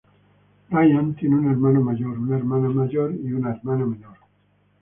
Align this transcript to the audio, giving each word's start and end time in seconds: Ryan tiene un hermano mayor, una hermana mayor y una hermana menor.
Ryan 0.71 1.13
tiene 1.15 1.35
un 1.35 1.51
hermano 1.51 1.79
mayor, 1.81 2.17
una 2.17 2.35
hermana 2.35 2.69
mayor 2.69 3.13
y 3.23 3.33
una 3.33 3.51
hermana 3.51 3.85
menor. 3.85 4.15